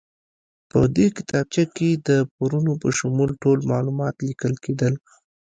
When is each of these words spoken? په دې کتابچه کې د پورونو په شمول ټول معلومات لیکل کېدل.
په 0.69 0.79
دې 0.95 1.07
کتابچه 1.17 1.63
کې 1.75 1.89
د 2.07 2.09
پورونو 2.33 2.71
په 2.81 2.89
شمول 2.97 3.29
ټول 3.41 3.59
معلومات 3.71 4.15
لیکل 4.27 4.53
کېدل. 4.63 4.93